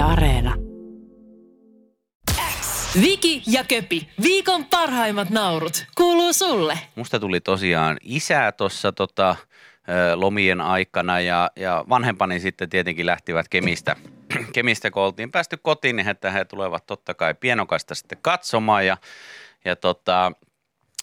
[0.00, 0.54] Yle Areena.
[3.00, 6.78] Viki ja Köpi, viikon parhaimmat naurut, kuuluu sulle.
[6.94, 9.36] Musta tuli tosiaan isä tuossa tota,
[10.14, 13.96] lomien aikana ja, ja vanhempani sitten tietenkin lähtivät Kemistä,
[14.54, 18.96] Kemistä kun oltiin päästy kotiin, niin että he tulevat totta kai pienokasta sitten katsomaan ja,
[19.64, 20.32] ja tota,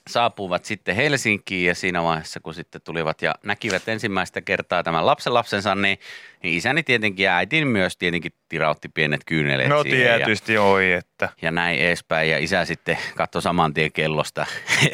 [0.07, 5.33] saapuvat sitten Helsinkiin ja siinä vaiheessa, kun sitten tulivat ja näkivät ensimmäistä kertaa tämän lapsen
[5.33, 5.99] lapsensa, niin,
[6.43, 10.91] niin isäni tietenkin ja äitini myös tietenkin tirautti pienet kyyneleet No siihen ja- tietysti, oi,
[10.91, 11.29] että.
[11.41, 12.29] ja näin edespäin.
[12.29, 14.45] Ja isä sitten katsoi saman tien kellosta,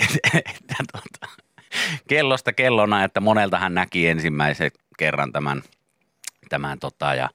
[0.56, 1.34] että tuota,
[2.08, 5.62] kellosta kellona, että monelta hän näki ensimmäisen kerran tämän,
[6.50, 7.30] tämän tota, ja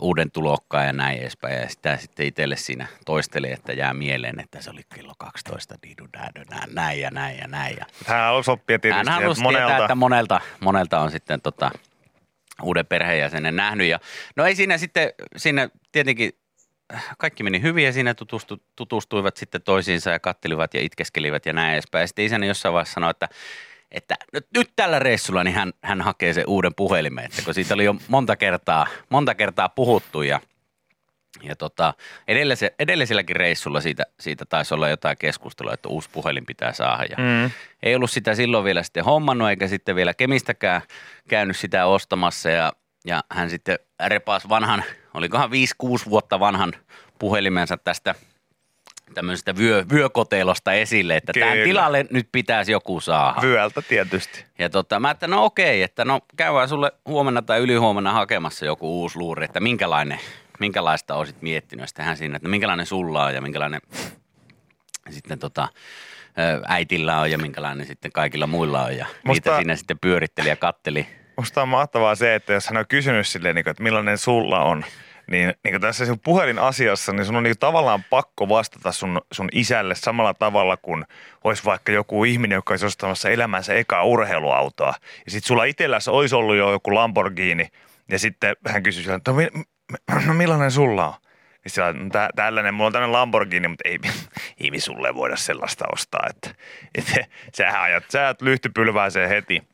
[0.00, 1.60] uuden tulokkaan ja näin edespäin.
[1.62, 6.08] Ja sitä sitten itselle siinä toisteli, että jää mieleen, että se oli kello 12, didu,
[6.12, 7.76] dadu, näin, näin ja näin ja näin.
[7.80, 9.66] Ja Hän halusi oppia tietysti, hän että halusi monelta.
[9.66, 11.70] tietää, että monelta, monelta on sitten tota,
[12.62, 13.86] uuden perheenjäsenen nähnyt.
[13.86, 13.98] Ja,
[14.36, 16.32] no ei siinä sitten, siinä tietenkin
[17.18, 21.72] kaikki meni hyvin ja siinä tutustu, tutustuivat sitten toisiinsa ja kattelivat ja itkeskelivät ja näin
[21.72, 22.02] edespäin.
[22.02, 23.28] Ja sitten isäni jossain vaiheessa sanoi, että,
[23.92, 27.74] että nyt, nyt tällä reissulla niin hän, hän hakee sen uuden puhelimen, että kun siitä
[27.74, 30.40] oli jo monta kertaa, monta kertaa puhuttu ja
[31.42, 31.94] ja tota,
[32.28, 37.04] edellise, edelliselläkin reissulla siitä, siitä taisi olla jotain keskustelua, että uusi puhelin pitää saada.
[37.04, 37.50] Ja Mm.
[37.82, 40.82] ei ollut sitä silloin vielä sitten hommannut eikä sitten vielä Kemistäkään
[41.28, 42.72] käynyt sitä ostamassa ja,
[43.04, 46.72] ja hän sitten repas vanhan, olikohan 5-6 vuotta vanhan
[47.18, 48.14] puhelimensa tästä
[49.14, 51.64] tämmöisestä vyö, vyökotelosta esille, että tämän Kyllä.
[51.64, 53.42] tilalle nyt pitäisi joku saada.
[53.42, 54.44] Vyöltä tietysti.
[54.58, 59.00] Ja tota, mä että no okei, että no käydään sulle huomenna tai ylihuomenna hakemassa joku
[59.00, 60.20] uusi luuri, että minkälainen,
[60.60, 61.88] minkälaista olisit miettinyt.
[61.88, 63.80] Sitten hän siinä, että no minkälainen sulla on ja minkälainen
[65.10, 65.68] sitten tota,
[66.68, 68.96] äitillä on ja minkälainen sitten kaikilla muilla on.
[68.96, 71.06] Ja Musta- niitä siinä sitten pyöritteli ja katteli.
[71.36, 74.84] Musta on mahtavaa se, että jos hän on kysynyt silleen, niin että millainen sulla on,
[75.30, 79.94] niin, niin tässä sun puhelin-asiassa, niin sun on niin tavallaan pakko vastata sun, sun isälle
[79.94, 81.04] samalla tavalla kuin
[81.44, 84.94] olisi vaikka joku ihminen, joka olisi ostamassa elämänsä ekaa urheiluautoa.
[85.24, 87.68] Ja sitten sulla itselläsi olisi ollut jo joku Lamborghini,
[88.10, 91.14] ja sitten hän kysyi sillä, että no, no millainen sulla on?
[91.64, 93.98] Niin sillä, no, tä, tällainen, mulla on tällainen Lamborghini, mutta ei,
[94.72, 96.26] ei sulle voida sellaista ostaa.
[96.30, 96.54] Että,
[96.94, 99.71] että sähän ajat, sä ajat lyhtypylvääseen heti heti,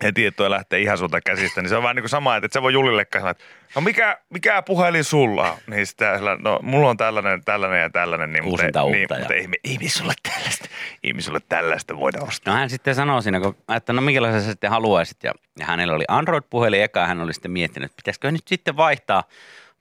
[0.00, 2.52] että toi lähtee ihan sulta käsistä, niin se on vähän niin kuin sama, että et
[2.52, 3.44] sä voi Julillekaan sanoa, että
[3.74, 5.58] no mikä, mikä puhelin sulla on?
[5.66, 8.32] Niin sillä, no mulla on tällainen, tällainen ja tällainen.
[8.32, 10.68] Niin, Uusinta mutta, uutta niin, ja- mutta ei, ei me sulle tällaista,
[11.04, 12.54] ei me sulle tällaista voida ostaa.
[12.54, 15.22] No hän sitten sanoi siinä, kun, että no minkälaisen sä sitten haluaisit.
[15.22, 18.76] Ja, ja hänellä oli Android-puhelin eka ja hän oli sitten miettinyt, että pitäisikö nyt sitten
[18.76, 19.24] vaihtaa,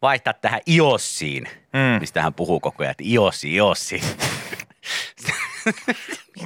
[0.02, 2.00] vaihtaa tähän iOSiin, Mm.
[2.00, 4.02] mistä hän puhuu koko ajan, että iOSi, iOSi.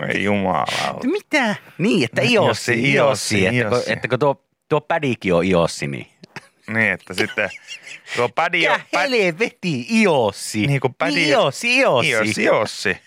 [0.06, 1.00] Ei jumala.
[1.04, 1.56] Mitä?
[1.78, 2.94] Niin, että iOSi, Iossi, iOSi.
[2.94, 3.94] iOSsi, Että, kun, iOSsi.
[3.94, 6.08] että kun tuo, tuo pädikin on iOSi, niin.
[6.68, 7.50] Niin, että sitten
[8.16, 8.80] tuo pädi on...
[8.80, 10.68] Mikä helveti iOSi?
[10.68, 12.10] Niin kuin pädi- iOSi, iOSi.
[12.10, 12.98] Iossi, Iossi.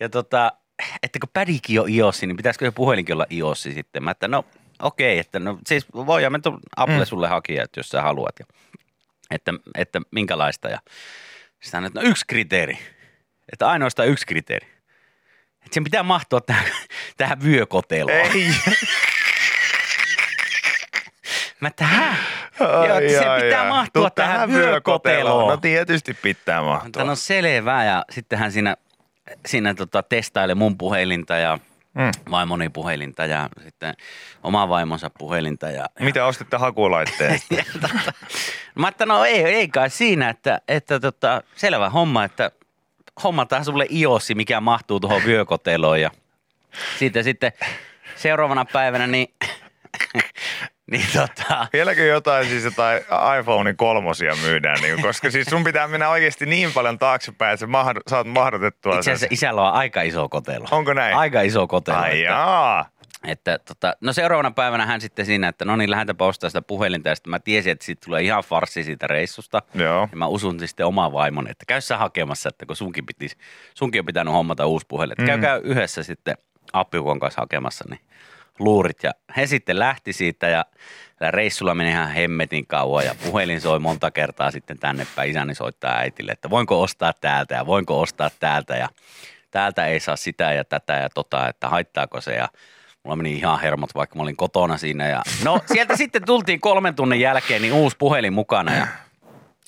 [0.00, 0.52] Ja tota,
[1.02, 4.02] että kun pädikin on iOSi, niin pitäisikö se puhelinkin olla iOSi sitten?
[4.04, 4.44] Mä että no
[4.82, 7.04] okei, että no siis voidaan me tuon Apple Mm.
[7.04, 8.34] sulle hakea, että jos sä haluat.
[8.38, 8.46] Ja,
[9.30, 10.68] että, että minkälaista.
[10.68, 10.78] Ja
[11.62, 12.78] sitten että no yksi kriteeri.
[13.52, 14.66] Että ainoastaan yksi kriteeri.
[15.66, 16.64] Että sen pitää mahtua tähän,
[17.16, 18.18] tähän vyökoteloon.
[18.18, 18.54] Ei.
[21.60, 22.14] Mä että hä?
[22.60, 25.50] Joo, sen pitää mahtua Tuu tähän vyökoteloon.
[25.50, 27.04] No tietysti pitää mahtua.
[27.04, 28.76] no selvää ja sitten hän siinä,
[29.46, 31.58] siinä tota, testaili mun puhelinta ja
[31.96, 32.30] Mm.
[32.30, 33.94] vaimoni puhelinta ja sitten
[34.42, 35.70] oma vaimonsa puhelinta.
[35.70, 37.40] Ja, Mitä ostitte hakulaitteen?
[37.56, 38.12] ja tota,
[38.74, 42.50] mä että no ei, ei kai siinä, että, että tota, selvä homma, että
[43.24, 46.10] hommataan sulle iOSi, mikä mahtuu tuohon vyökoteloon ja
[46.98, 47.52] siitä sitten
[48.16, 49.28] seuraavana päivänä niin,
[50.90, 53.02] niin tota, Vieläkö jotain siis jotain
[53.40, 57.66] iPhonein kolmosia myydään, niin, koska siis sun pitää mennä oikeasti niin paljon taaksepäin, että sä
[57.66, 59.32] mahd- saat mahdotettua itse asiassa sen.
[59.34, 60.66] isällä on aika iso kotelo.
[60.70, 61.16] Onko näin?
[61.16, 61.98] Aika iso kotelo.
[61.98, 62.84] Ai että- jaa.
[63.26, 67.08] Että tota, no seuraavana päivänä hän sitten siinä, että no niin, lähdetäänpä ostaa sitä puhelinta.
[67.08, 69.62] Ja sitten mä tiesin, että siitä tulee ihan farsi siitä reissusta.
[69.74, 70.08] Joo.
[70.10, 73.36] Ja mä usun sitten omaa vaimoni, että käy sä hakemassa, että kun sunkin, pitis,
[73.74, 75.12] sunkin on pitänyt hommata uusi puhelin.
[75.12, 75.26] Että Mm.
[75.26, 76.38] käykää yhdessä sitten
[76.72, 78.00] appiukon kanssa hakemassa niin
[78.58, 79.02] luurit.
[79.02, 80.64] Ja he sitten lähti siitä ja
[81.30, 85.30] reissulla meni ihan hemmetin kauan ja puhelin soi monta kertaa sitten tänne päin.
[85.30, 88.88] Isäni soittaa äitille, että voinko ostaa täältä ja voinko ostaa täältä ja
[89.50, 92.48] täältä ei saa sitä ja tätä ja tota, että haittaako se ja
[93.06, 95.08] Mulla meni ihan hermot, vaikka mä olin kotona siinä.
[95.08, 95.22] Ja...
[95.44, 98.74] No sieltä sitten tultiin kolmen tunnin jälkeen niin uusi puhelin mukana.
[98.74, 98.86] Ja,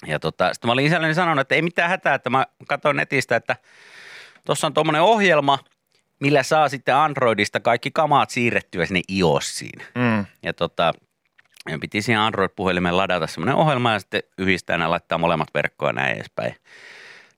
[0.06, 3.36] ja tota, sitten mä olin isälleni sanonut, että ei mitään hätää, että mä katsoin netistä,
[3.36, 3.56] että
[4.44, 5.58] tuossa on tuommoinen ohjelma,
[6.20, 9.82] millä saa sitten Androidista kaikki kamaat siirrettyä sinne iOSiin.
[9.94, 10.26] Mm.
[10.42, 10.92] Ja tota,
[11.68, 16.02] Ja piti siihen Android-puhelimeen ladata semmoinen ohjelma ja sitten yhdistää ja laittaa molemmat verkkoon ja
[16.02, 16.54] näin edespäin.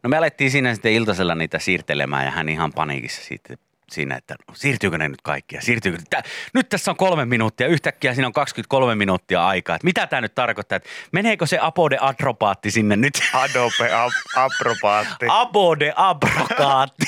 [0.02, 3.54] No me alettiin siinä sitten iltasella niitä siirtelemään ja hän ihan paniikissa siitä,
[3.92, 6.22] siinä, että siirtyykö ne nyt kaikkia, siirtyykö Tää,
[6.54, 10.34] nyt tässä on kolme minuuttia, yhtäkkiä siinä on 23 minuuttia aikaa, että mitä tämä nyt
[10.34, 13.20] tarkoittaa, että meneekö se apode adropaatti sinne nyt?
[13.32, 15.26] Adobe ap- aprobaatti.
[15.28, 17.06] Apode abrokaatti.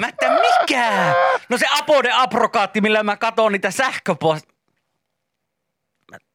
[0.00, 1.14] Mä että mikä?
[1.48, 4.46] No se apode abrokaatti, millä mä katon niitä sähköpost...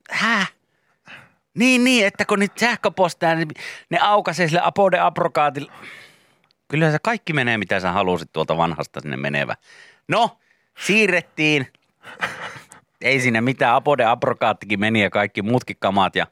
[0.09, 0.53] Häh?
[1.57, 3.47] Niin, niin, että kun niitä sähköposteja, niin
[3.89, 5.71] ne aukaisee sille apode abrokaatille.
[6.69, 9.55] Kyllä se kaikki menee, mitä sä halusit tuolta vanhasta sinne menevä.
[10.07, 10.39] No,
[10.79, 11.67] siirrettiin.
[13.01, 15.77] Ei sinne mitään, apode abrokaattikin meni ja kaikki muutkin
[16.15, 16.27] ja,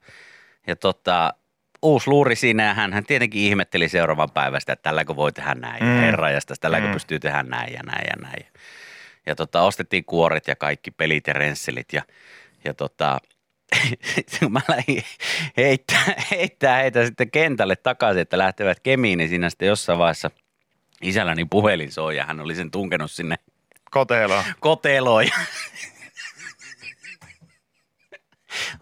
[0.68, 1.34] ja tota,
[1.82, 5.84] uusi luuri siinä ja hän, hän tietenkin ihmetteli seuraavan päivästä, että tälläkö voi tehdä näin,
[5.84, 6.00] mm.
[6.00, 6.94] Herra ja tälläkö Mm.
[6.94, 8.46] pystyy tehdä näin ja näin ja näin.
[9.26, 12.02] Ja tota, ostettiin kuoret ja kaikki pelit ja rensselit ja,
[12.66, 13.18] ja tota,
[14.40, 15.04] kun mä lähdin
[15.58, 20.32] heittää, heittää heitä sitten kentälle takaisin, että lähtevät kemiin, niin siinä sitten jossain vaiheessa
[21.02, 23.36] isälläni puhelin soi ja hän oli sen tunkenut sinne
[23.92, 24.44] Kotelo.
[24.60, 25.26] koteloon.
[25.26, 25.34] Ja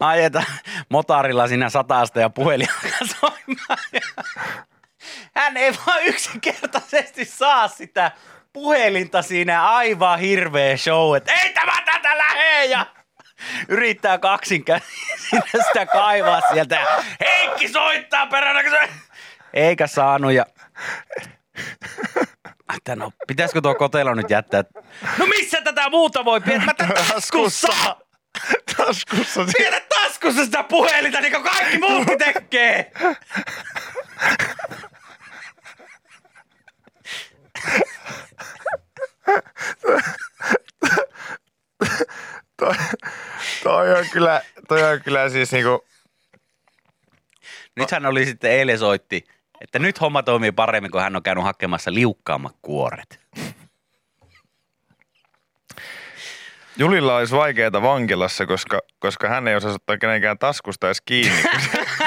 [0.00, 0.46] Ajetaan
[0.88, 3.78] motarilla siinä satasta ja puhelin alkaa soimaan.
[5.34, 8.12] Hän ei vaan yksinkertaisesti saa sitä
[8.52, 12.86] puhelinta siinä aivan hirveä show, että ei tämä tätä lähe ja
[13.68, 14.64] yrittää kaksin
[15.30, 16.80] sinne sitä kaivaa sieltä
[17.20, 18.88] Heikki soittaa peränä, se...
[19.54, 20.46] eikä saanut ja
[22.76, 24.64] että no, pitäisikö tuo kotelo nyt jättää?
[25.18, 26.74] No missä tätä muuta voi pidä?
[27.08, 27.96] taskussa!
[28.76, 29.44] Taskussa.
[29.58, 32.92] Pidä taskussa sitä puhelinta, niin kuin kaikki muutkin tekee!
[42.56, 42.74] toi,
[43.62, 45.84] toi, on kyllä, toi on kyllä siis niinku,
[47.76, 49.24] Nyt hän oli sitten eilen soitti,
[49.60, 53.20] että nyt homma toimii paremmin, kun hän on käynyt hakemassa liukkaammat kuoret.
[56.78, 61.42] Julilla olisi vaikeaa vankilassa, koska, koska hän ei osaa ottaa kenenkään taskusta edes kiinni.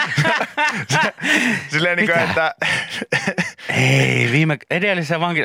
[1.72, 2.56] Silleen niin kuin, että
[3.70, 5.42] Ei, viime edellisessä vanki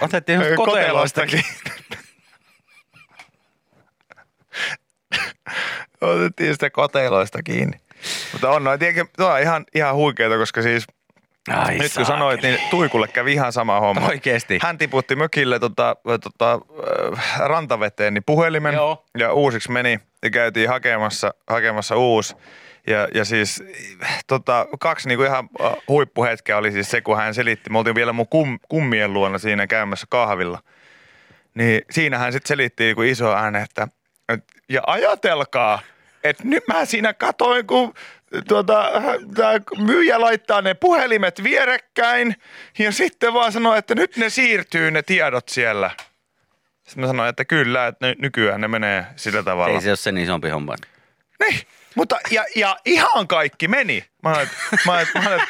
[0.00, 1.44] otettiin koteloistakin.
[6.02, 7.80] Otettiin sitä koteloista kiinni.
[8.32, 10.86] Mutta on noin, tietenkin, tuo on ihan, ihan huikeeta, koska siis
[11.50, 14.06] Ai nyt kun sanoit, niin Tuikulle kävi ihan sama homma.
[14.08, 14.58] Oikeesti?
[14.62, 16.60] Hän tiputti mökille tota, tota,
[17.38, 19.04] rantaveteen niin puhelimen Joo.
[19.18, 22.36] ja uusiksi meni ja käytiin hakemassa, hakemassa uusi.
[22.86, 23.64] Ja, ja siis
[24.26, 25.48] tota, kaksi niinku ihan
[25.88, 27.70] huippuhetkeä oli siis se, kun hän selitti.
[27.70, 30.58] Me oltiin vielä mun kum, kummien luona siinä käymässä kahvilla.
[31.54, 33.88] Niin siinä hän sitten selitti niinku iso ääne, että
[34.28, 35.80] et, ja ajatelkaa,
[36.24, 37.94] että nyt mä siinä katoin, kun
[38.48, 38.90] tuota,
[39.34, 42.36] tää myyjä laittaa ne puhelimet vierekkäin
[42.78, 45.90] ja sitten vaan sanoi, että nyt ne siirtyy ne tiedot siellä.
[46.84, 49.74] Sitten mä sanoin, että kyllä, että ny- nykyään ne menee sillä tavalla.
[49.74, 50.74] Ei se ole sen isompi homma.
[51.40, 51.60] Niin,
[51.94, 54.04] mutta ja, ja ihan kaikki meni.
[54.22, 55.48] Mä että, mä, että, mä, että,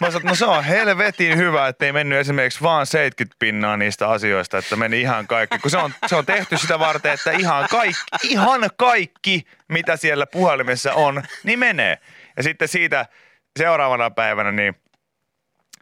[0.00, 3.76] mä sanoin, että no se on helvetin hyvä, että ei mennyt esimerkiksi vaan 70 pinnaa
[3.76, 5.58] niistä asioista, että meni ihan kaikki.
[5.58, 10.26] Kun se on, se on tehty sitä varten, että ihan kaikki, ihan kaikki, mitä siellä
[10.26, 11.98] puhelimessa on, niin menee.
[12.36, 13.06] Ja sitten siitä
[13.58, 14.76] seuraavana päivänä, niin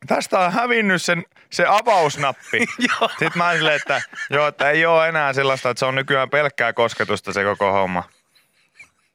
[0.07, 2.59] tästä on hävinnyt sen, se avausnappi.
[3.19, 6.73] Sitten mä silleen, että joo, että ei ole enää sellaista, että se on nykyään pelkkää
[6.73, 8.05] kosketusta se koko homma.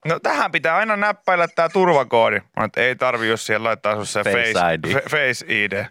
[0.05, 2.39] No tähän pitää aina näppäillä tämä turvakoodi.
[2.57, 4.93] Mä että ei tarvi, jos siellä laittaa sun se Face face, ID.
[4.93, 5.85] Fe, face ID.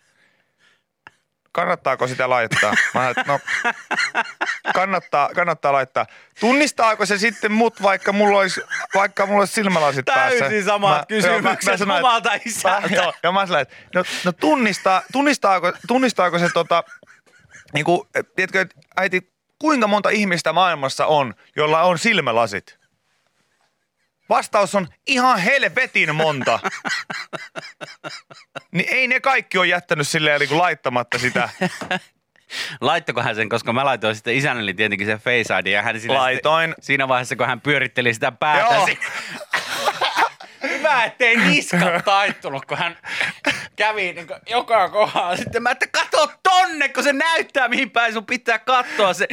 [1.52, 2.74] Kannattaako sitä laittaa?
[2.94, 3.38] Mä että no,
[4.74, 6.06] kannattaa, kannattaa laittaa.
[6.40, 8.60] Tunnistaako se sitten mut, vaikka mulla olisi,
[8.94, 10.38] vaikka mulla olisi silmälasit päässä?
[10.38, 12.88] Täysin samat kysymykset sanoin, omalta että- isältä.
[12.88, 16.84] Mä- Joo, ja mä sanoin, että no, no tunnistaa, tunnistaako, tunnistaako se tota,
[17.72, 22.78] niin kuin, tiedätkö, äiti, kuinka monta ihmistä maailmassa on, jolla on silmälasit?
[24.28, 26.58] Vastaus on ihan helvetin monta.
[28.72, 31.48] niin ei ne kaikki ole jättänyt silleen niin kuin laittamatta sitä.
[32.80, 36.14] Laittako hän sen, koska mä laitoin sitten isännäni tietenkin sen Face ID ja hän siinä,
[36.14, 36.68] Laitoin.
[36.70, 38.74] Sitten, siinä vaiheessa, kun hän pyöritteli sitä päätä.
[38.74, 38.86] Joo.
[38.86, 38.98] si-
[40.68, 42.98] Hyvä, ettei niska taittunut, kun hän
[43.76, 45.36] kävi niin joka kohdalla.
[45.36, 49.26] Sitten mä, että kato tonne, kun se näyttää, mihin päin sun pitää katsoa se.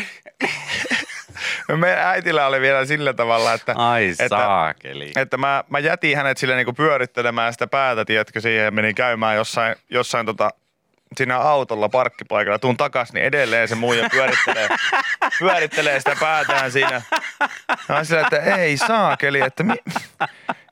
[1.75, 5.11] Meidän äitillä oli vielä sillä tavalla, että, Ai että, saakeli.
[5.15, 9.35] että mä, mä jätin hänet sille niinku pyörittelemään sitä päätä, tiedätkö, siihen ja menin käymään
[9.35, 10.49] jossain, jossain tota,
[11.17, 14.69] siinä autolla parkkipaikalla, tuun takas, niin edelleen se muija pyörittelee,
[15.39, 17.01] pyörittelee sitä päätään siinä.
[17.89, 19.73] Ja sillä, että ei saakeli, että, mi,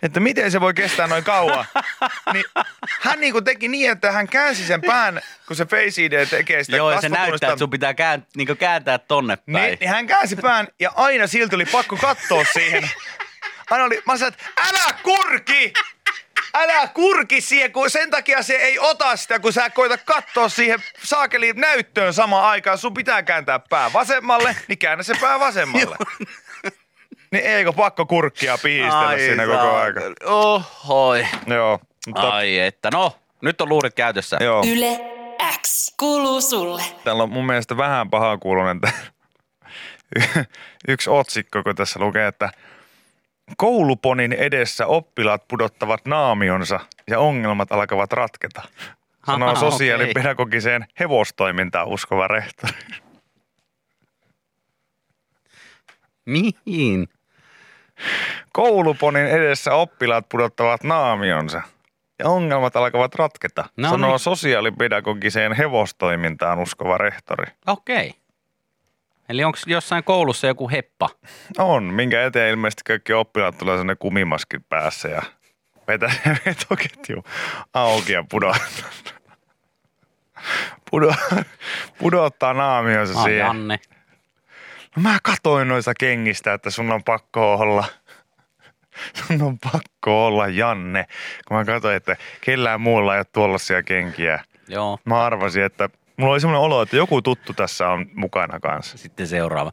[0.04, 1.66] että miten se voi kestää noin kauan.
[2.34, 2.46] Niin
[3.02, 6.64] hän niin kuin teki niin, että hän käänsi sen pään, kun se Face ID tekee
[6.64, 9.54] sitä Joo, ja se näyttää, että sun pitää kään, niin kääntää tonne päin.
[9.54, 12.90] niin, niin hän käänsi pään ja aina silti oli pakko katsoa siihen.
[13.70, 15.74] Aina oli, mä sanoin, että älä kurki!
[16.54, 20.80] Älä kurki siihen, kun sen takia se ei ota sitä, kun sä koita katsoa siihen
[21.04, 22.78] saakeliin näyttöön samaan aikaan.
[22.78, 25.96] Sun pitää kääntää pää vasemmalle, niin käännä se pää vasemmalle.
[27.32, 30.02] Niin eikö pakko kurkkia pihistellä siinä koko saa- aika.
[30.26, 31.28] Ohoi.
[31.48, 31.80] Joo.
[32.08, 34.38] Mutta, Ai että, no, nyt on luurit käytössä.
[34.42, 34.64] joo.
[34.68, 35.00] Yle
[35.62, 36.84] X kuuluu sulle.
[37.04, 38.80] Täällä on mun mielestä vähän paha kuulonen
[40.88, 42.50] yksi otsikko, kun tässä lukee, että
[43.58, 48.62] kouluponin edessä oppilaat pudottavat naamionsa ja ongelmat alkavat ratketa.
[49.26, 52.74] Sanoo Aha, sosiaalipedagogiseen hevostoimintaan uskova rehtori.
[56.26, 57.08] Mihin?
[58.54, 61.62] Kouluponin edessä oppilaat pudottavat naamionsa
[62.20, 63.66] ja ongelmat alkavat ratketa.
[63.78, 64.20] No sanoo niin.
[64.20, 67.52] sosiaalipedagogiseen hevostoimintaan uskova rehtori.
[67.68, 68.14] Okei.
[69.30, 71.10] Eli onko jossain koulussa joku heppa?
[71.58, 75.22] On, minkä eteen ilmeisesti kaikki oppilaat tulee sellainen kumimaski päässä ja
[75.88, 76.12] vetää
[76.46, 77.24] vetoketju
[77.74, 78.90] auki ja pudottaa,
[80.92, 81.14] pudo,
[81.98, 83.40] pudottaa naamionsa Ah, siihen.
[83.40, 83.80] Janne.
[84.96, 87.86] No mä katoin noista kengistä, että sun on pakko olla,
[89.14, 91.06] sun on pakko olla Janne.
[91.48, 94.44] Kun mä katsoin, että kellään muulla ei ole tuollaisia kenkiä.
[94.68, 95.00] Joo.
[95.06, 98.98] Mä arvasin, että mulla oli semmoinen olo, että joku tuttu tässä on mukana kanssa.
[98.98, 99.72] Sitten seuraava.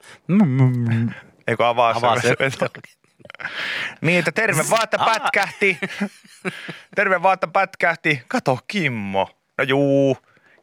[1.47, 2.67] Eikö avaa, Avaa se, se.
[4.01, 5.79] Niin, että terve vaan, että pätkähti.
[6.95, 8.23] terve vaan, että pätkähti.
[8.29, 9.31] Kato, Kimmo.
[9.59, 10.19] No juu,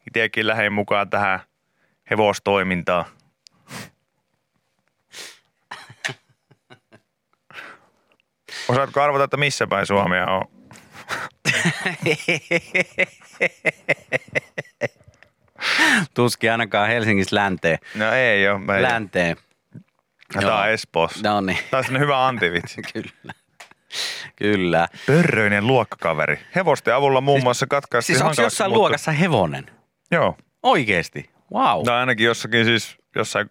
[0.08, 1.40] itekin lähdin mukaan tähän
[2.10, 3.06] hevostoimintaan.
[8.68, 10.46] Osaatko arvata, että missä päin Suomea on?
[16.14, 17.78] Tuskin ainakaan Helsingissä länteen.
[17.96, 18.76] No ei ole.
[18.76, 18.82] Ei.
[18.84, 19.38] Länteen.
[20.34, 21.30] Tämä on Espoossa.
[21.30, 22.82] No niin, Tämä on hyvä antivitsi.
[22.94, 23.34] kyllä.
[24.36, 24.88] Kyllä.
[25.08, 26.40] Pörröinen luokkakaveri.
[26.56, 29.66] Hevosten avulla muun muassa katkaistiin Siis onko jossain muuttu- luokassa hevonen?
[30.12, 30.38] Joo.
[30.64, 31.30] Oikeesti?
[31.54, 31.84] Wow.
[31.86, 33.50] Tai ainakin jossakin siis jossain,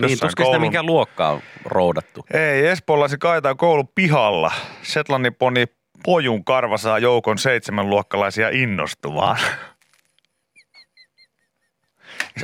[0.00, 2.26] niin, tuskin sitä mikä luokka on roudattu.
[2.34, 4.52] Ei, Espoolaisen kaitaa koulun pihalla.
[4.82, 5.66] Setlannin poni
[6.04, 9.38] pojun karva saa joukon seitsemän luokkalaisia innostumaan.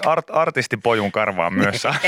[0.07, 1.95] Art, artisti pojun karvaa myös saa.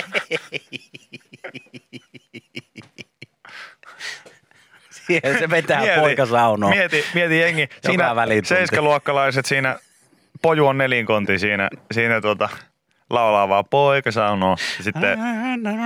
[4.91, 6.73] Siihen se vetää poika saunoon.
[6.77, 7.69] Mieti, mieti jengi.
[7.87, 9.79] Siinä seiskaluokkalaiset siinä,
[10.43, 12.49] poju on nelinkonti siinä, siinä tuota,
[13.11, 14.57] laulaa vaan poika saunoo.
[14.79, 15.19] Ja sitten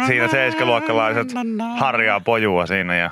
[0.07, 1.29] siinä seiskaluokkalaiset
[1.79, 3.11] harjaa pojua siinä ja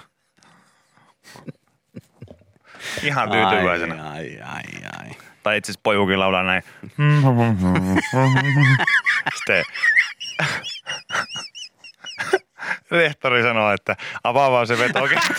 [3.03, 4.11] ihan tyytyväisenä.
[4.11, 4.63] Ai, ai,
[4.99, 5.11] ai.
[5.43, 6.63] Tai itse asiassa pojukin laulaa näin.
[9.37, 9.65] Sitten
[12.91, 15.35] rehtori sanoo, että avaa vaan se vetoketju.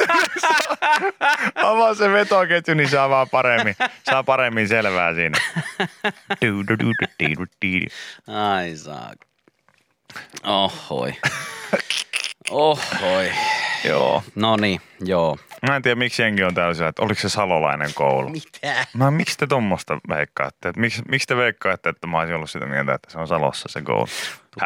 [1.72, 5.38] avaa se vetoketju, niin saa vaan paremmin, saa paremmin selvää siinä.
[8.28, 9.12] Ai saa.
[10.44, 11.14] Ohoi.
[12.50, 13.32] Ohoi.
[13.84, 14.24] Joo.
[14.36, 15.38] No niin, joo.
[15.68, 18.30] Mä en tiedä, miksi jengi on tällaisia, että oliko se salolainen koulu.
[18.30, 18.86] Mitä?
[18.94, 20.70] Mä, miksi te tuommoista veikkaatte?
[20.70, 23.70] Että miksi, miksi te veikkaatte, että mä olisin ollut sitä mieltä, että se on Salossa
[23.72, 24.08] se koulu?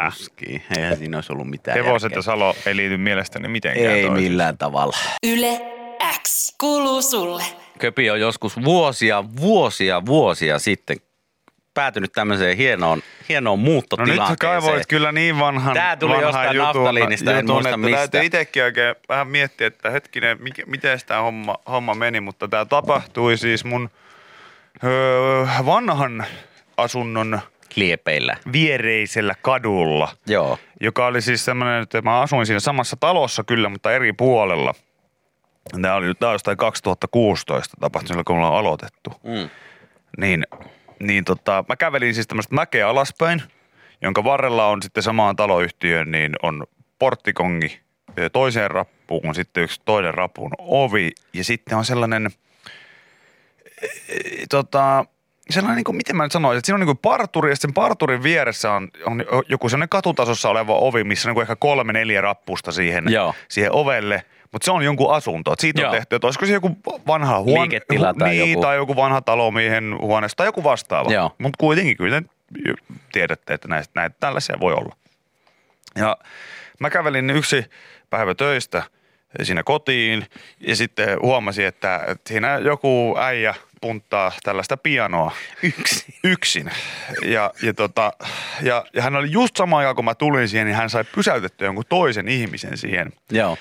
[0.06, 0.64] Tuski.
[0.78, 2.18] Eihän siinä olisi ollut mitään Hevoset järkeä.
[2.18, 4.22] ja Salo ei liity mielestäni mitenkään Ei toisiinsa.
[4.30, 4.98] millään tavalla.
[5.28, 5.62] Yle
[6.28, 7.44] X kuuluu sulle.
[7.80, 10.98] Köpi on joskus vuosia, vuosia, vuosia sitten
[11.76, 14.38] päätynyt tämmöiseen hienoon, hienoon No nyt muuttotilanteeseen.
[14.40, 17.98] kaivoit kyllä niin vanhan Tää tuli vanhan jostain jutun, naftaliinista, en jutun, muista että mistä.
[17.98, 22.66] Täytyy itsekin oikein vähän miettiä, että hetkinen, mikä, miten tämä homma, homma meni, mutta tämä
[22.66, 23.90] tapahtui siis mun
[24.84, 26.26] öö, vanhan
[26.78, 27.40] asunnon
[27.76, 28.38] Liepeillä.
[28.52, 30.60] viereisellä kadulla, Joo.
[30.82, 34.74] joka oli siis semmoinen, että mä asuin siinä samassa talossa kyllä, mutta eri puolella.
[35.82, 39.50] Tämä oli, tämä jostain 2016 tapahtunut, kun ollaan aloitettu Mm.
[40.18, 40.46] niin,
[41.00, 43.44] niin tota, mä kävelin siis tämmöistä mäkeä alaspäin,
[44.02, 46.64] jonka varrella on sitten samaan taloyhtiöön, niin on
[47.00, 47.82] porttikongi
[48.34, 52.30] toiseen rappuun, sitten yksi toinen rapun ovi ja sitten on sellainen,
[53.82, 55.06] e, e, tota,
[55.50, 57.74] sellainen, niin kuin, miten mä nyt sanoisin, että siinä on niin kuin parturi ja sen
[57.74, 61.94] parturin vieressä on, on joku sellainen katutasossa oleva ovi, missä on niin kuin ehkä kolme
[61.94, 63.34] neljä rappusta siihen, Joo.
[63.50, 64.26] siihen ovelle.
[64.56, 65.54] Mutta se on jonkun asunto.
[65.54, 65.90] Et siitä Joo.
[65.90, 67.62] on tehty, että olisiko se joku vanha huone.
[67.62, 68.62] Liiketila tai niin, joku.
[68.62, 71.32] tai joku vanha talomiehen huoneesta tai joku vastaava.
[71.38, 72.22] Mutta kuitenkin kyllä
[73.12, 74.96] tiedätte, että näitä, näitä tällaisia voi olla.
[75.96, 76.18] Ja
[76.80, 77.66] mä kävelin yksi
[78.10, 78.84] päivä töistä
[79.44, 80.26] siinä kotiin
[80.60, 85.32] ja sitten huomasin, että, että siinä joku äijä punttaa tällaista pianoa.
[85.64, 86.14] Yksin.
[86.24, 86.72] Yksin.
[87.26, 88.14] Ja, ja, tota,
[88.62, 91.68] ja, ja hän oli just sama aikaan, kun mä tulin siihen, niin hän sai pysäytettyä
[91.68, 93.58] jonkun toisen ihmisen siihen, Joo.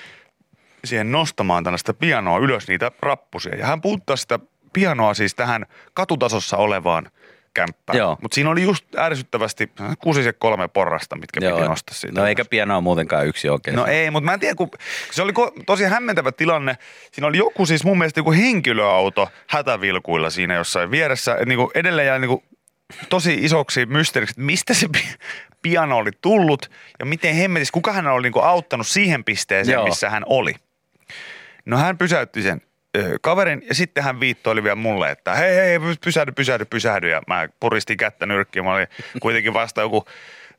[0.85, 3.55] Siihen nostamaan tällaista pianoa ylös niitä rappusia.
[3.55, 4.39] Ja hän punttaa sitä
[4.73, 7.11] pianoa siis tähän katutasossa olevaan
[7.53, 7.97] kämppään.
[7.97, 8.17] Joo.
[8.21, 12.21] Mutta siinä oli just ärsyttävästi kuusi ja kolme porrasta, mitkä piti nostaa siitä.
[12.21, 13.75] No eikä pianoa muutenkaan yksi oikein.
[13.75, 14.69] No ei, mutta mä en tiedä, kun
[15.11, 15.33] se oli
[15.65, 16.77] tosi hämmentävä tilanne.
[17.11, 21.35] Siinä oli joku siis mun mielestä joku henkilöauto hätävilkuilla siinä jossain vieressä.
[21.35, 22.43] Et niinku edelleen jäi niinku
[23.09, 25.15] tosi isoksi mysteeriksi, että mistä se pi-
[25.61, 29.85] piano oli tullut ja miten hemmetis, kuka hän oli niinku auttanut siihen pisteeseen, Joo.
[29.85, 30.55] missä hän oli.
[31.65, 32.61] No hän pysäytti sen
[32.97, 37.21] ö, kaverin ja sitten hän viittoili vielä mulle, että hei hei pysähdy, pysähdy, pysähdy ja
[37.27, 38.65] mä puristin kättä nyrkkiin.
[38.65, 38.87] Mä olin
[39.19, 40.05] kuitenkin vasta joku,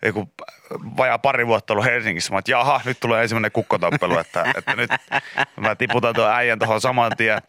[0.04, 0.32] joku
[0.96, 2.32] vajaa pari vuotta ollut Helsingissä.
[2.32, 4.90] Mä että jaha, nyt tulee ensimmäinen kukkotappelu, että, että nyt
[5.56, 7.42] mä tiputan tuon äijän tuohon saman tien.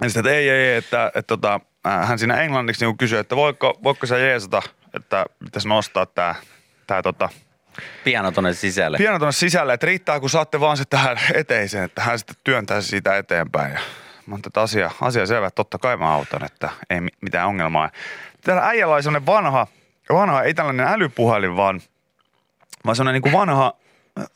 [0.00, 3.18] Ja sitten, että ei, ei, ei, että, että, että, että hän siinä englanniksi niin kysyi,
[3.18, 4.62] että voiko, voiko sä jeesata,
[4.94, 6.34] että pitäisi nostaa tämä,
[6.86, 7.28] tämä tota,
[8.04, 8.98] Piano tonne sisälle.
[8.98, 12.80] piano tuonne sisälle, että riittää kun saatte vaan se tähän eteiseen, että hän sitten työntää
[12.80, 13.72] siitä eteenpäin.
[13.72, 13.80] Ja
[14.26, 17.48] mä oon tätä asia, asia selvä, että totta kai mä autan, että ei mi- mitään
[17.48, 17.90] ongelmaa.
[18.40, 19.66] Täällä äijällä semmoinen vanha,
[20.10, 21.80] vanha, ei tällainen älypuhelin, vaan,
[22.86, 23.72] vaan semmoinen niin kuin vanha,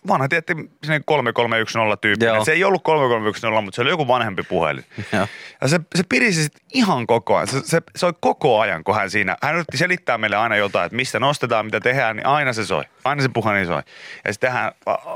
[0.08, 2.34] vanha, tietysti sinne 3310 tyyppinen.
[2.34, 2.44] Joo.
[2.44, 4.84] Se ei ollut 3310, mutta se oli joku vanhempi puhelin.
[5.12, 5.28] Joo.
[5.60, 7.48] Ja se, se pirisi sit ihan koko ajan.
[7.48, 10.86] Se, se, se, oli koko ajan, kun hän siinä, hän yritti selittää meille aina jotain,
[10.86, 12.84] että mistä nostetaan, mitä tehdään, niin aina se soi.
[13.04, 13.82] Aina se puhelin soi.
[14.24, 14.72] Ja sitten hän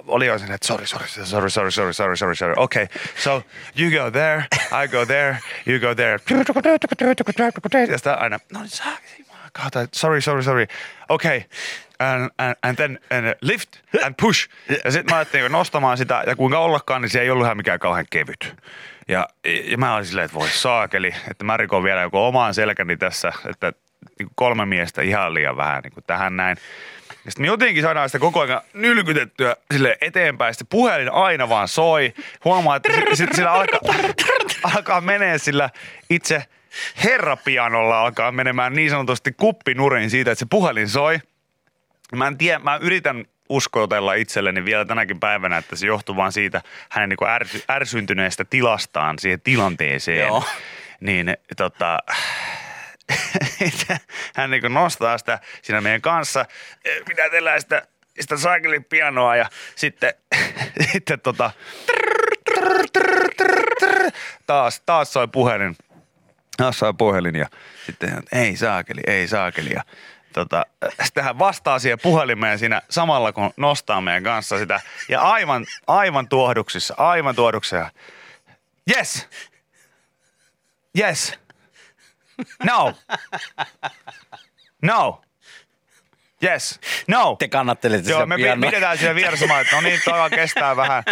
[0.06, 2.54] oli jo sen, että sorry, sorry, sorry, sorry, sorry, sorry, sorry, sorry.
[2.56, 2.86] Okay,
[3.16, 3.42] so
[3.78, 4.44] you go there,
[4.84, 6.18] I go there, you go there.
[7.92, 8.92] Ja sitten aina, no niin, saa,
[9.52, 10.66] God, sorry, sorry, sorry.
[11.08, 11.42] Okay,
[11.98, 13.68] and, and, and then and lift
[14.04, 14.48] and push.
[14.84, 17.78] Ja sitten mä ajattelin nostamaan sitä, ja kuinka ollakaan, niin se ei ollut ihan mikään
[17.78, 18.54] kauhean kevyt.
[19.08, 22.96] Ja, ja mä olin silleen, että voi saakeli, että mä rikon vielä joku omaan selkäni
[22.96, 23.72] tässä, että
[24.18, 26.56] niin kolme miestä ihan liian vähän niin kuin tähän näin.
[27.24, 30.54] Ja sitten me jotenkin saadaan sitä koko ajan nylkytettyä sille eteenpäin.
[30.54, 32.14] Sitten puhelin aina vaan soi.
[32.44, 33.80] Huomaa, että sit, sit sillä alkaa,
[34.74, 35.70] alkaa menee sillä
[36.10, 36.44] itse
[37.04, 41.18] herrapianolla alkaa menemään niin sanotusti kuppinurin siitä, että se puhelin soi.
[42.16, 46.62] Mä en tiedä, mä yritän uskotella itselleni vielä tänäkin päivänä, että se johtuu vaan siitä
[46.90, 50.18] hänen niin ärsy, ärsyntyneestä tilastaan siihen tilanteeseen.
[50.18, 50.44] Joo.
[51.00, 51.98] Niin tota,
[54.36, 56.46] hän niin nostaa sitä siinä meidän kanssa,
[57.08, 57.86] pidätellään sitä,
[58.20, 60.14] sitä saikelin pianoa ja sitten,
[60.92, 61.50] sitten tota,
[64.46, 65.76] taas, taas soi puhelin.
[66.70, 67.46] Soi puhelin ja
[67.86, 69.70] sitten ei saakeli, ei saakeli.
[69.72, 69.82] Ja
[70.32, 70.66] tota,
[71.02, 74.80] sitten hän vastaa siihen puhelimeen siinä samalla, kun nostaa meidän kanssa sitä.
[75.08, 77.90] Ja aivan, aivan tuohduksissa, aivan tuohduksissa.
[78.96, 79.28] Yes!
[80.98, 81.38] Yes!
[82.64, 82.94] No!
[84.82, 85.22] No!
[86.44, 86.80] Yes!
[87.08, 87.36] No!
[87.38, 88.70] Te kannattelette Joo, me pi- pianoa.
[88.70, 91.02] pidetään siinä vieressä, että no niin, toi kestää vähän.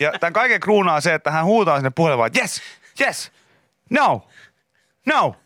[0.00, 2.62] Ja tämän kaiken kruunaa se, että hän huutaa sinne puhelimeen, että yes,
[3.00, 3.32] yes,
[3.90, 4.28] no,
[5.08, 5.36] no,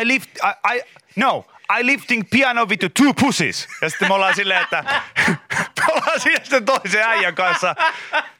[0.00, 0.82] I lift, I, I,
[1.16, 1.44] no,
[1.78, 3.68] I lifting piano with the two pussies.
[3.82, 4.84] Ja sitten me ollaan silleen, että
[5.80, 7.74] me ollaan sitten toisen äijän kanssa,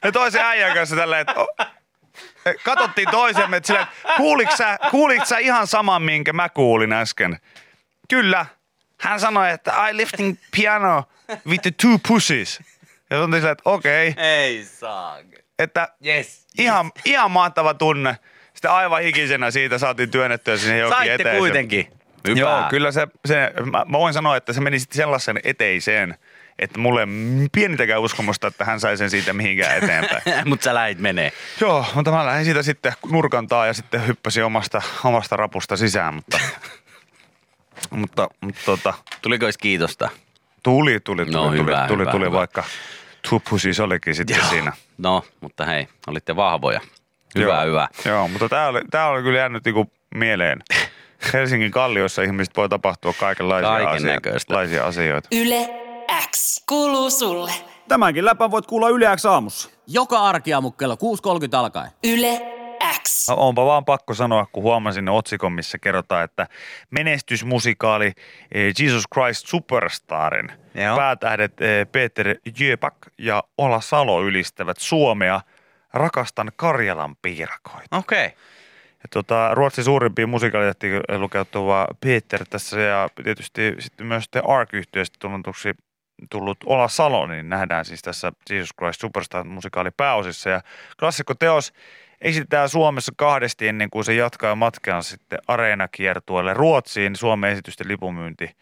[0.03, 1.55] ja toisen äijän kanssa tälleen, että o-
[2.63, 7.39] katsottiin toisemme, että silleen, kuuliko sä, kuuliko sä ihan saman, minkä mä kuulin äsken?
[8.09, 8.45] Kyllä.
[9.01, 11.03] Hän sanoi, että I lifting piano
[11.47, 12.59] with the two pussies.
[13.09, 15.17] Ja oltiin silleen, että okei, okay, Ei saa.
[15.59, 16.47] että Yes.
[16.59, 18.17] ihan, ihan mahtava tunne.
[18.65, 21.37] Sitten aivan hikisenä siitä saatiin työnnettyä sinne jokin Saitte eteiseen.
[21.37, 21.87] kuitenkin.
[22.27, 22.39] Hyvä.
[22.39, 26.15] Joo, kyllä se, se mä, mä voin sanoa, että se meni sitten sellaisen eteiseen,
[26.59, 30.21] että mulle ei pienintäkään uskomusta, että hän sai sen siitä mihinkään eteenpäin.
[30.49, 31.31] Mutta sä lähit menee.
[31.61, 36.13] Joo, mutta mä lähdin siitä sitten nurkan taa ja sitten hyppäsin omasta, omasta rapusta sisään,
[36.13, 36.39] mutta,
[37.89, 40.09] mutta, mutta tota, Tuliko edes kiitosta?
[40.63, 42.37] tuli, tuli, tuli, No, tuli, hyvä, tuli, hyvä, tuli hyvä.
[42.37, 42.63] vaikka
[43.29, 44.73] tupusis olikin sitten siinä.
[44.97, 46.81] No, mutta hei, olitte vahvoja.
[47.35, 47.65] Hyvä, Joo.
[47.65, 47.87] hyvä.
[48.05, 50.63] Joo, mutta tämä oli, tää oli kyllä jäänyt niinku mieleen.
[51.33, 55.29] Helsingin kalliossa ihmiset voi tapahtua kaikenlaisia, Kaiken asioita, asioita.
[55.31, 55.69] Yle
[56.31, 57.51] X kuuluu sulle.
[57.87, 59.69] Tämänkin läpän voit kuulla Yle X aamussa.
[59.87, 60.99] Joka arkiaamu kello 6.30
[61.57, 61.91] alkaen.
[62.03, 62.41] Yle
[63.03, 63.29] X.
[63.29, 66.47] No, onpa vaan pakko sanoa, kun huomasin otsikon, missä kerrotaan, että
[66.89, 68.11] menestysmusikaali
[68.51, 70.97] eh, Jesus Christ Superstarin Joo.
[70.97, 75.41] päätähdet eh, Peter Jöpak ja Ola Salo ylistävät Suomea
[75.95, 77.97] Rakastan Karjalan piirakoita.
[77.97, 78.25] Okei.
[78.25, 78.37] Okay.
[79.13, 85.73] tota, Ruotsin suurimpia musikaalilehtiä lukeutuva Peter tässä ja tietysti sitten myös te ark yhtiöstä tunnetuksi
[86.29, 90.49] tullut Ola Salo, niin nähdään siis tässä Jesus Christ Superstar musikaali pääosissa.
[90.49, 90.61] Ja
[90.99, 91.73] klassikko teos
[92.21, 97.15] esitetään Suomessa kahdesti ennen kuin se jatkaa matkaan sitten areenakiertueelle Ruotsiin.
[97.15, 98.55] Suomen esitysten lipunmyynti,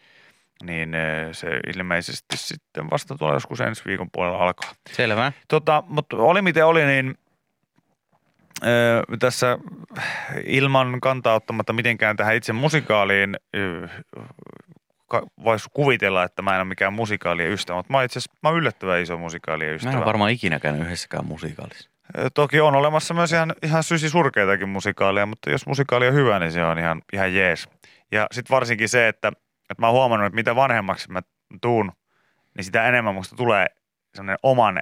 [0.62, 0.96] niin
[1.32, 4.70] se ilmeisesti sitten vasta tuolla joskus ensi viikon puolella alkaa.
[4.92, 5.32] Selvä.
[5.48, 7.14] Tota, mutta oli miten oli, niin
[9.18, 9.58] tässä
[10.46, 13.36] ilman kantaa ottamatta mitenkään tähän itse musikaaliin
[15.06, 18.50] ka- voisi kuvitella, että mä en ole mikään musikaalien ystävä, mutta mä itse asiassa mä
[18.50, 19.96] yllättävän iso musikaalien Mä en ystävä.
[19.96, 21.90] ole varmaan ikinä käynyt yhdessäkään musikaalissa.
[22.34, 26.52] Toki on olemassa myös ihan, ihan sysi surkeitakin musikaaleja, mutta jos musikaali on hyvä, niin
[26.52, 27.68] se on ihan, ihan jees.
[28.12, 29.28] Ja sitten varsinkin se, että,
[29.70, 31.20] että mä oon huomannut, että mitä vanhemmaksi mä
[31.60, 31.92] tuun,
[32.56, 33.66] niin sitä enemmän musta tulee
[34.14, 34.80] sellainen oman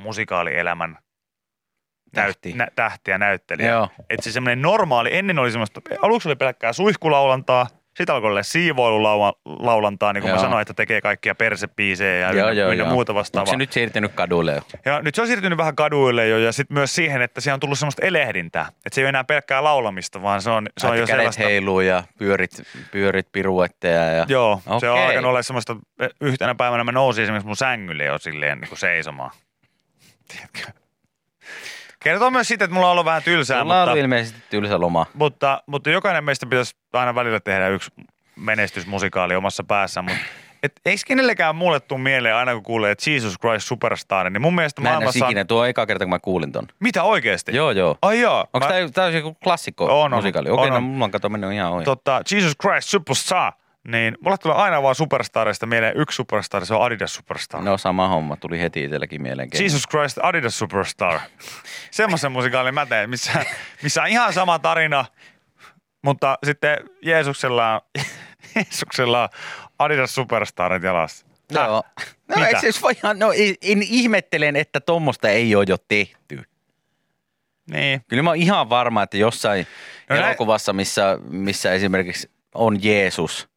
[0.00, 0.98] musikaalielämän
[2.14, 2.48] Tähti.
[2.52, 3.68] Näyt, nä, tähti ja näyttelijä.
[3.68, 3.88] Joo.
[4.10, 7.66] Että se semmoinen normaali, ennen oli semmoista, aluksi oli pelkkää suihkulaulantaa,
[7.98, 10.42] sitten alkoi olla siivoilulaulantaa, niin kuin mä Joo.
[10.42, 12.88] sanoin, että tekee kaikkia persepiisejä ja Joo, joo, joo.
[12.88, 13.50] muuta Onko vastaavaa.
[13.50, 14.62] se nyt siirtynyt kaduille jo?
[14.84, 17.60] Ja nyt se on siirtynyt vähän kaduille jo ja sitten myös siihen, että siihen on
[17.60, 18.66] tullut semmoista elehdintää.
[18.68, 21.42] Että se ei ole enää pelkkää laulamista, vaan se on, se on jo sellaista...
[21.42, 22.50] heiluu ja pyörit,
[22.90, 24.02] pyörit piruetteja.
[24.02, 24.26] Ja...
[24.28, 25.76] Joo, se on alkanut olla semmoista,
[26.20, 29.30] yhtenä päivänä mä nousin esimerkiksi mun sängylle jo silleen niin kuin seisomaan.
[30.28, 30.72] Tiedätkö?
[32.02, 34.80] Kertoo myös siitä, että mulla on ollut vähän tylsää, Sulla on mutta, ollut ilmeisesti tylsä
[34.80, 35.06] loma.
[35.14, 37.90] mutta, mutta jokainen meistä pitäisi aina välillä tehdä yksi
[38.36, 40.18] menestysmusikaali omassa päässä, mutta
[40.62, 44.54] et eikö kenellekään mulle tuu mieleen aina kun kuulee, että Jesus Christ Superstar, niin mun
[44.54, 45.26] mielestä Mä maailmassa...
[45.26, 46.66] ikinä, tuo on eka kerta kun mä kuulin ton.
[46.80, 47.56] Mitä oikeasti?
[47.56, 47.96] Joo, joo.
[48.02, 48.38] Ai joo.
[48.52, 50.18] Onko Mä- tää, tää joku klassikko On, on.
[50.18, 50.50] musikaali?
[50.50, 50.82] On, Okei, no on.
[50.82, 51.84] mulla on kato mennyt ihan ohi.
[51.84, 53.52] tota, Jesus Christ Superstar,
[53.88, 57.62] niin mulle tulee aina vaan superstarista mieleen yksi superstar, se on Adidas Superstar.
[57.62, 59.48] No sama homma, tuli heti itselläkin mieleen.
[59.60, 61.20] Jesus Christ Adidas Superstar.
[61.90, 63.44] Semmoisen musikaalin mä teen, missä,
[63.82, 65.04] missä on ihan sama tarina,
[66.02, 67.80] mutta sitten Jeesuksella on,
[68.54, 69.28] Jeesuksella on
[69.78, 71.26] Adidas Superstarit jalassa.
[71.50, 71.82] Joo.
[72.28, 72.46] No Mitä?
[72.46, 76.42] eikö voi ihan, no en, en ihmettelen, että tommosta ei ole jo tehty.
[77.70, 78.00] Niin.
[78.08, 79.66] Kyllä mä oon ihan varma, että jossain
[80.08, 83.48] No no elokuvassa, missä, missä esimerkiksi on Jeesus,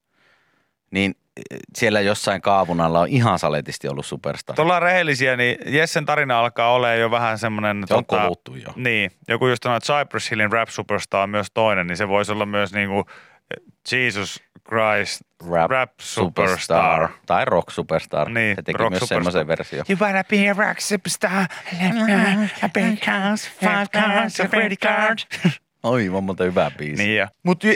[0.92, 4.56] niin eh, siellä jossain kaavunalla on ihan saletisti ollut superstar.
[4.56, 7.84] Tuolla rehellisiä, niin Jessen tarina alkaa olla jo vähän semmoinen...
[7.88, 8.74] Se on kovuttu jo.
[8.76, 12.32] Niin, joku just sanoi, että Cypress Hillin Rap Superstar on myös toinen, niin se voisi
[12.32, 13.06] olla myös niinku
[13.92, 15.22] Jesus Christ
[15.70, 17.10] Rap, Superstar.
[17.26, 18.30] Tai Rock Superstar.
[18.30, 19.16] Niin, Se teki Rock myös Superstar.
[19.16, 19.86] semmoisen version.
[19.90, 21.46] You wanna be a rock superstar?
[22.64, 25.20] A big house, five cars, a credit card.
[25.84, 27.06] Aivan monta hyvää biisiä.
[27.06, 27.28] Niin.
[27.44, 27.68] Mutta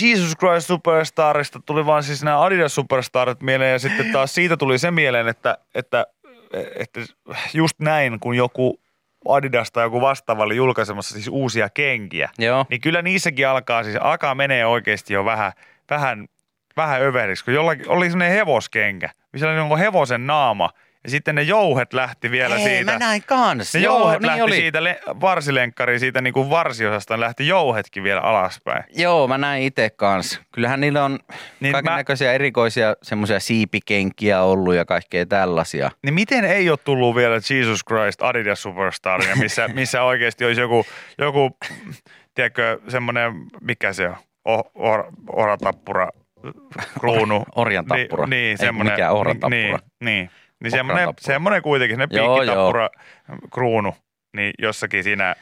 [0.00, 4.78] Jesus Christ Superstarista tuli vaan siis nämä Adidas Superstarit mieleen ja sitten taas siitä tuli
[4.78, 6.06] se mieleen, että, että,
[6.76, 7.00] että
[7.54, 8.80] just näin, kun joku
[9.28, 12.66] Adidas tai joku vastaava oli julkaisemassa siis uusia kenkiä, Joo.
[12.70, 15.52] niin kyllä niissäkin alkaa siis, alkaa menee oikeasti jo vähän,
[15.90, 16.28] vähän,
[16.76, 20.70] vähän överiksi, kun jollakin oli semmoinen hevoskenkä, missä oli jonkun hevosen naama
[21.04, 22.92] ja sitten ne jouhet lähti vielä Ei, siitä.
[22.92, 23.74] mä näin kans.
[23.74, 24.56] Ne Joo, jouhet niin lähti oli.
[24.56, 28.84] siitä le- varsilenkkariin, siitä niin kuin varsiosasta lähti jouhetkin vielä alaspäin.
[28.96, 30.40] Joo, mä näin itse kans.
[30.52, 31.20] Kyllähän niillä on Niin
[31.60, 35.90] niin kaiken mä- näköisiä erikoisia semmoisia siipikenkiä ollut ja kaikkea tällaisia.
[36.02, 40.86] Niin miten ei ole tullut vielä Jesus Christ Adidas Superstaria, missä, missä oikeasti olisi joku,
[41.18, 41.56] joku
[42.34, 46.08] tiedätkö, semmoinen, mikä se on, oh, or, oratappura,
[47.00, 47.44] kruunu.
[47.54, 48.26] Orjan tappura.
[48.26, 48.92] Niin, niin Ei semmoinen.
[48.92, 49.50] mikään ohratappura.
[49.50, 50.30] Niin, niin,
[50.62, 52.90] niin semmoinen, semmoinen kuitenkin, Joo, piikkitappura,
[53.52, 53.96] kruunu,
[54.36, 55.34] niin jossakin siinä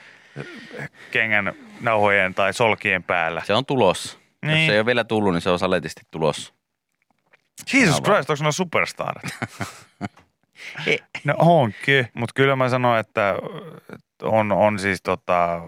[1.10, 3.42] kengän nauhojen tai solkien päällä.
[3.44, 4.18] Se on tulos.
[4.46, 4.58] Niin.
[4.58, 6.54] Jos se ei ole vielä tullut, niin se on saletisti tulos.
[7.72, 8.02] Jesus vaan.
[8.02, 9.22] Christ, onko ne superstarit?
[10.86, 10.98] Ei.
[11.24, 13.34] no onkin, mutta kyllä mä sanoin, että
[14.22, 15.60] on, on siis tota,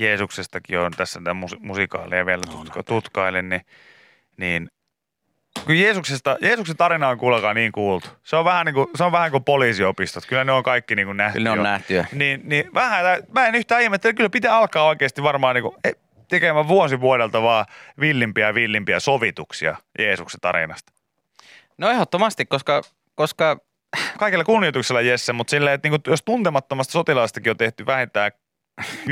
[0.00, 3.62] Jeesuksestakin on tässä mus- musikaalia vielä tutka- tutkailin, niin,
[4.36, 4.68] niin
[5.66, 8.08] kun Jeesuksesta, Jeesuksen tarina on kuulkaa niin kuultu.
[8.24, 10.26] Se on vähän niin kuin, se on vähän kuin poliisiopistot.
[10.26, 11.38] Kyllä ne on kaikki niin kuin nähty.
[11.38, 11.62] Kyllä ne on jo.
[11.62, 12.04] nähty jo.
[12.12, 14.14] Niin, niin vähän, mä en yhtään ihmettele.
[14.14, 15.74] Kyllä pitää alkaa oikeasti varmaan niin kuin,
[16.28, 17.66] tekemään vuosi vuodelta vaan
[18.00, 20.92] villimpiä ja villimpiä sovituksia Jeesuksen tarinasta.
[21.78, 22.82] No ehdottomasti, koska,
[23.14, 23.60] koska
[24.18, 28.32] Kaikella kunnioituksella Jesse, mutta silleen, että niinku, jos tuntemattomasta sotilaastakin on tehty vähintään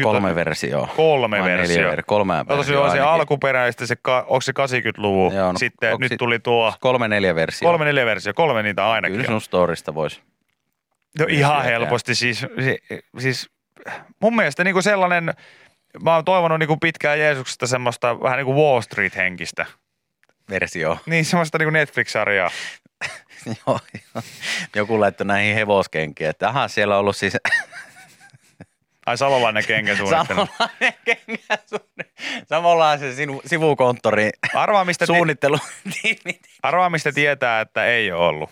[0.02, 0.88] kolme versioa.
[0.96, 1.96] kolme versiota.
[1.96, 5.96] ver- kolme No tosiaan versioa se alkuperäistä, se, ka- onko se 80-luvun, Joo, no, sitten
[6.00, 7.70] nyt sit- tuli tuo Kolme neljä versioa.
[7.72, 9.32] kolme neljä versio, kolme niitä ainakin Kyllä on.
[9.32, 10.20] sun storista voisi.
[11.18, 12.82] No ihan helposti siis, si-
[13.18, 13.50] siis
[14.22, 15.34] mun mielestä niinku sellainen,
[16.02, 19.66] mä oon toivonut niinku pitkään Jeesuksesta semmoista vähän niin kuin Wall Street-henkistä.
[20.50, 20.98] Versio.
[21.06, 22.50] Niin semmoista niinku Netflix-sarjaa.
[23.66, 24.22] Joo, joo.
[24.76, 27.36] Joku laittoi näihin hevoskenkiin, että aha, siellä on ollut siis
[29.06, 30.46] Ai Salolainen kenkäsuunnittelu.
[30.46, 32.46] Samanlainen kengäsuunnittelu.
[32.48, 35.58] Samanlainen sinu, sivukonttori Arvaa mistä, ti- suunnittelu.
[36.62, 38.50] arvaa mistä tietää, että ei ole ollut.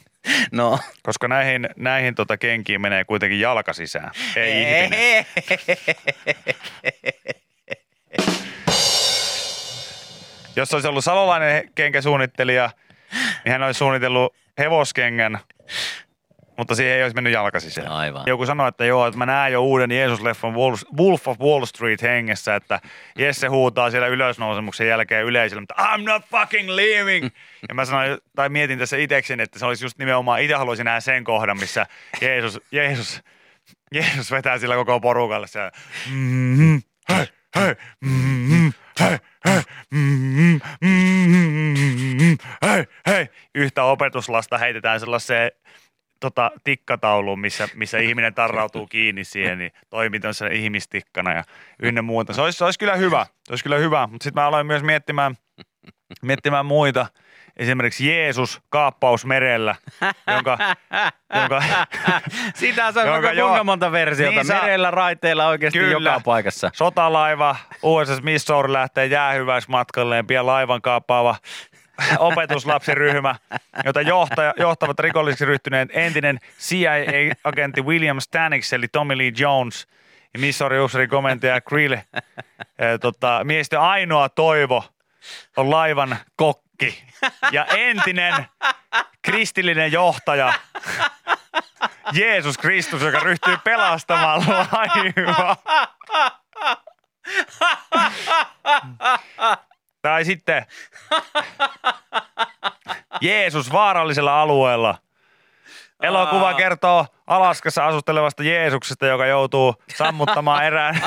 [0.52, 0.78] no.
[1.02, 5.26] Koska näihin, näihin tota kenkiin menee kuitenkin jalka sisään, ei ihminen.
[10.56, 12.70] Jos olisi ollut salolainen kenkäsuunnittelija,
[13.44, 15.38] niin hän olisi suunnitellut hevoskengän,
[16.56, 17.88] mutta siihen ei olisi mennyt jalka sisään.
[17.88, 18.22] Aivan.
[18.26, 20.54] Joku sanoi, että joo, että mä näen jo uuden Jeesus-leffan
[20.98, 22.80] Wolf of Wall Street hengessä, että
[23.18, 27.28] Jesse huutaa siellä ylösnousemuksen jälkeen yleisölle, mutta I'm not fucking leaving.
[27.68, 31.00] Ja mä sanoin, tai mietin tässä itsekseni, että se olisi just nimenomaan, itse haluaisin nähdä
[31.00, 31.86] sen kohdan, missä
[32.20, 33.22] Jeesus, Jeesus,
[33.94, 35.70] Jeesus vetää sillä koko porukalle siellä.
[36.10, 43.28] Mm-hmm, hei, hei, mm-hmm, hei, hei, mm-hmm, mm-hmm, hei, hei.
[43.54, 45.50] Yhtä opetuslasta heitetään sellaiseen
[46.24, 51.44] tota, tikkatauluun, missä, missä ihminen tarrautuu kiinni siihen, niin toimii tämmöisenä ihmistikkana ja
[51.82, 52.32] ynnä muuta.
[52.32, 54.82] Se olisi, se olisi kyllä hyvä, se olisi kyllä hyvä, mutta sitten mä aloin myös
[54.82, 55.34] miettimään,
[56.22, 57.06] miettimään muita.
[57.56, 59.74] Esimerkiksi Jeesus kaappaus merellä,
[60.34, 60.58] jonka,
[61.34, 61.62] jonka
[62.54, 63.48] Sitä saa Jonka vaikka joo.
[63.48, 64.42] kuinka monta versiota.
[64.42, 66.10] Niin Merellä, raiteilla oikeasti Kyllä.
[66.10, 66.70] joka paikassa.
[66.74, 71.36] sotalaiva USS Missouri lähtee jäähyväismatkalleen, pian laivan kaappaava
[72.18, 73.34] opetuslapsiryhmä,
[73.84, 79.86] jota johtaja, johtavat rikollisiksi ryhtyneet entinen CIA-agentti William Stanix eli Tommy Lee Jones
[80.34, 81.92] ja Missouri Usserin komentaja Krill.
[81.92, 82.02] Eh,
[83.00, 84.84] tota, miehistön ainoa toivo
[85.56, 87.04] on laivan kokki
[87.52, 88.46] ja entinen
[89.22, 90.52] kristillinen johtaja
[92.12, 95.56] Jeesus Kristus, joka ryhtyy pelastamaan laivaa.
[100.04, 100.66] Tai sitten
[103.20, 104.98] Jeesus vaarallisella alueella.
[106.02, 111.00] Elokuva kertoo Alaskassa asustelevasta Jeesuksesta, joka joutuu sammuttamaan erään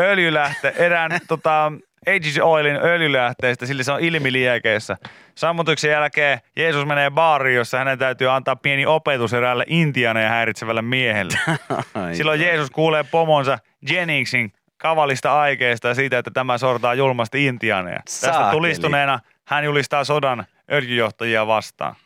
[0.00, 1.72] öljylähte, erään tota,
[2.06, 4.96] Aegis Oilin öljylähteestä, sillä se on ilmiliekeissä.
[5.34, 10.82] Sammutuksen jälkeen Jeesus menee baariin, jossa hänen täytyy antaa pieni opetus eräälle intiana ja häiritsevälle
[10.82, 11.38] miehelle.
[12.16, 13.58] Silloin Jeesus kuulee pomonsa
[13.90, 18.00] Jenningsin kavalista aikeista ja siitä, että tämä sortaa julmasti intiaaneja.
[18.04, 18.50] Tästä Saakeli.
[18.50, 21.96] tulistuneena hän julistaa sodan öljyjohtajia vastaan.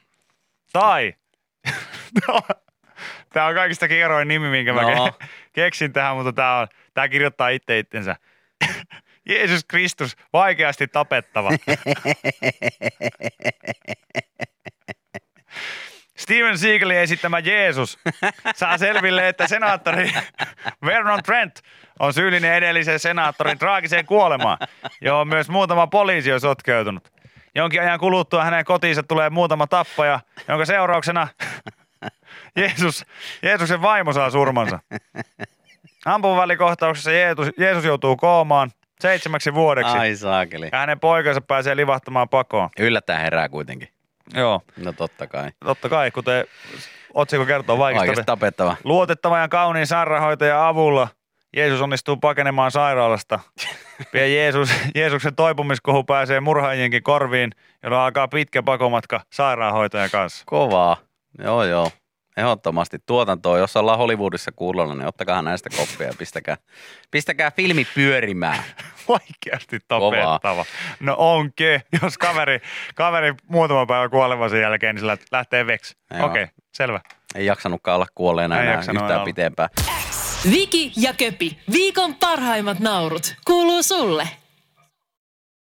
[0.72, 1.14] Tai,
[3.32, 5.06] tämä on kaikista kierroin nimi, minkä mä No.
[5.06, 8.16] ke- keksin tähän, mutta tämä, on, tämä kirjoittaa itse itsensä.
[9.28, 11.50] Jeesus Kristus, vaikeasti tapettava.
[16.16, 17.98] Steven Seagalin esittämä Jeesus
[18.54, 20.12] saa selville, että senaattori
[20.84, 21.62] Vernon Trent
[21.98, 24.58] on syyllinen edellisen senaattorin traagiseen kuolemaan,
[25.00, 27.12] johon myös muutama poliisi on sotkeutunut.
[27.54, 31.28] Jonkin ajan kuluttua hänen kotiinsa tulee muutama tappaja, jonka seurauksena
[32.56, 33.06] Jeesus,
[33.42, 34.78] Jeesuksen vaimo saa surmansa.
[36.04, 40.68] Ampuvälikohtauksessa Jeesus, Jeesus joutuu koomaan seitsemäksi vuodeksi Ai saakeli.
[40.72, 42.70] ja hänen poikansa pääsee livahtamaan pakoon.
[42.78, 43.88] Yllättäen herää kuitenkin.
[44.34, 45.50] Joo, No totta kai.
[45.64, 46.44] totta kai, kuten
[47.14, 48.24] otsikko kertoo vaikeasta.
[48.24, 48.76] tapettava.
[48.84, 51.08] Luotettavan ja kauniin sairaanhoitajan avulla
[51.56, 53.40] Jeesus onnistuu pakenemaan sairaalasta.
[54.12, 57.50] Pian Jeesus, Jeesuksen toipumiskohu pääsee murhaajienkin korviin,
[57.82, 60.42] jolloin alkaa pitkä pakomatka sairaanhoitajan kanssa.
[60.46, 60.96] Kovaa.
[61.38, 61.90] Joo, joo.
[62.36, 66.56] Ehdottomasti tuotantoa, jos ollaan Hollywoodissa kuulolla, niin ottakaa näistä koppia ja pistäkää,
[67.10, 68.58] pistäkää filmi pyörimään.
[69.08, 70.64] Vaikeasti tapettava.
[71.00, 72.60] No onkin, jos kaveri,
[72.94, 75.96] kaveri muutama päivä kuolevansa jälkeen, niin lät- lähtee veksi.
[76.10, 77.00] Okei, okay, selvä.
[77.34, 79.24] Ei jaksanutkaan olla kuolleena Ei enää yhtään olla.
[79.24, 79.68] pitempään.
[80.50, 84.28] Viki ja Köpi, viikon parhaimmat naurut, kuuluu sulle.